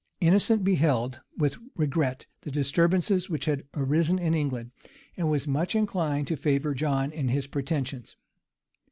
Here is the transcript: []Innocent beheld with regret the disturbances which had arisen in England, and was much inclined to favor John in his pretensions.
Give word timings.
[]Innocent 0.29 0.63
beheld 0.63 1.19
with 1.37 1.57
regret 1.75 2.25
the 2.41 2.49
disturbances 2.49 3.29
which 3.29 3.45
had 3.45 3.65
arisen 3.75 4.17
in 4.17 4.33
England, 4.33 4.71
and 5.15 5.29
was 5.29 5.47
much 5.47 5.75
inclined 5.75 6.25
to 6.25 6.35
favor 6.35 6.73
John 6.73 7.11
in 7.11 7.27
his 7.27 7.45
pretensions. 7.45 8.15